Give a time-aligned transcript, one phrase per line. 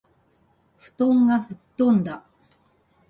[0.79, 2.11] 布団が吹っ飛んだ。
[2.25, 2.61] （まじで）